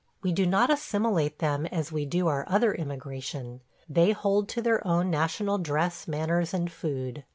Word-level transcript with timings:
We 0.23 0.31
do 0.31 0.47
not 0.47 0.71
assimilate 0.71 1.37
them 1.37 1.67
as 1.67 1.91
we 1.91 2.07
do 2.07 2.27
our 2.27 2.43
other 2.47 2.73
immigration. 2.73 3.61
They 3.87 4.13
hold 4.13 4.49
to 4.49 4.61
their 4.63 4.81
own 4.87 5.11
national 5.11 5.59
dress, 5.59 6.07
manners, 6.07 6.55
and 6.55 6.71
food. 6.71 7.23